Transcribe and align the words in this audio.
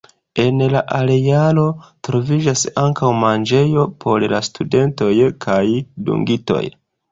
En 0.43 0.61
la 0.75 0.79
arealo 0.99 1.65
troviĝas 2.07 2.65
ankaŭ 2.85 3.13
manĝejo 3.25 3.85
por 4.07 4.27
la 4.35 4.41
studentoj 4.49 5.13
kaj 5.47 5.63
dungitoj. 6.11 6.67